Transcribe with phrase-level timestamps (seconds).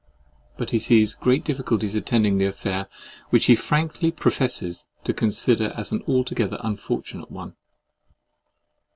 [0.57, 6.01] But he sees great difficulties attending the affair—which he frankly professes to consider as an
[6.07, 7.55] altogether unfortunate one.